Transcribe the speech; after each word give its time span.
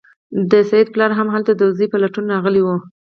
د 0.51 0.53
سید 0.69 0.87
پلار 0.93 1.11
هم 1.19 1.27
هلته 1.35 1.51
د 1.55 1.61
زوی 1.75 1.87
په 1.91 1.97
لټون 2.03 2.25
راغلی 2.33 2.61
و. 2.63 2.67